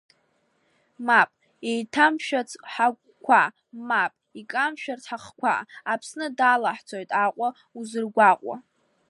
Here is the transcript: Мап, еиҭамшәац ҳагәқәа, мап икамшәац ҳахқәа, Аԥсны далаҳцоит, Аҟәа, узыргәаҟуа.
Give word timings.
Мап, 1.05 1.29
еиҭамшәац 1.69 2.49
ҳагәқәа, 2.71 3.41
мап 3.87 4.13
икамшәац 4.39 5.01
ҳахқәа, 5.09 5.53
Аԥсны 5.91 6.27
далаҳцоит, 6.37 7.09
Аҟәа, 7.23 7.49
узыргәаҟуа. 7.77 8.55